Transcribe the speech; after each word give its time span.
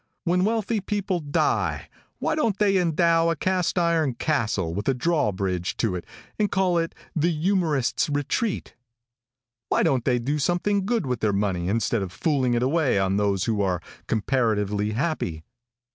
When 0.23 0.45
wealthy 0.45 0.79
people 0.81 1.19
die 1.19 1.87
why 2.17 2.33
don't 2.33 2.57
they 2.57 2.77
endow 2.77 3.29
a 3.29 3.35
cast 3.35 3.77
iron 3.77 4.15
castle 4.15 4.73
with 4.73 4.87
a 4.89 4.95
draw 4.95 5.31
bridge 5.31 5.77
to 5.77 5.95
it 5.95 6.05
and 6.39 6.49
call 6.51 6.79
it 6.79 6.95
the 7.15 7.31
youmorists' 7.31 8.09
retreat? 8.09 8.73
Why 9.69 9.83
don't 9.83 10.03
they 10.03 10.17
do 10.17 10.39
some 10.39 10.57
good 10.57 11.05
with 11.05 11.19
their 11.19 11.31
money 11.33 11.67
instead 11.67 12.01
of 12.01 12.11
fooling 12.11 12.55
it 12.55 12.63
away 12.63 12.97
on 12.97 13.17
those 13.17 13.43
who 13.43 13.61
are 13.61 13.79
comparatively 14.07 14.93
happy?" 14.93 15.43